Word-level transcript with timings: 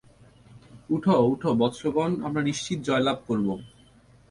উঠ, 0.89 1.05
উঠ 1.25 1.41
বৎসগণ, 1.59 2.11
আমরা 2.23 2.41
নিশ্চিত 2.41 2.79
জয়লাভ 2.87 3.17
করব। 3.27 3.47